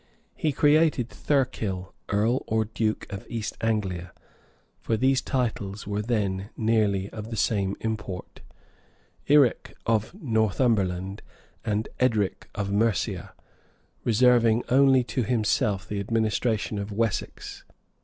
[0.35, 4.13] He created Thurkill earl or duke of East Anglia,
[4.79, 8.41] (for these titles were then nearly of the same import,)
[9.29, 11.21] Yric of Northumberland,
[11.63, 13.35] and Edric of Mercia;
[14.03, 17.63] reserving only to himself the administration of Wessex.